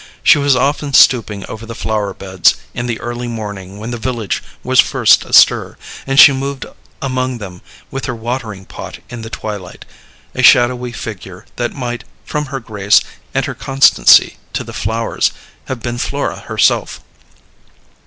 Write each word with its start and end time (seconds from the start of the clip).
She 0.23 0.39
was 0.39 0.55
often 0.55 0.93
stooping 0.93 1.45
over 1.45 1.63
the 1.67 1.75
flower 1.75 2.11
beds 2.15 2.55
in 2.73 2.87
the 2.87 2.99
early 2.99 3.27
morning 3.27 3.77
when 3.77 3.91
the 3.91 3.99
village 3.99 4.41
was 4.63 4.79
first 4.79 5.23
astir, 5.25 5.77
and 6.07 6.19
she 6.19 6.31
moved 6.31 6.65
among 7.03 7.37
them 7.37 7.61
with 7.91 8.05
her 8.07 8.15
watering 8.15 8.65
pot 8.65 8.97
in 9.11 9.21
the 9.21 9.29
twilight 9.29 9.85
a 10.33 10.41
shadowy 10.41 10.91
figure 10.91 11.45
that 11.57 11.73
might, 11.75 12.03
from 12.25 12.45
her 12.45 12.59
grace 12.59 13.01
and 13.35 13.45
her 13.45 13.53
constancy 13.53 14.37
to 14.53 14.63
the 14.63 14.73
flowers, 14.73 15.33
have 15.65 15.81
been 15.83 15.99
Flora 15.99 16.39
herself. 16.47 17.01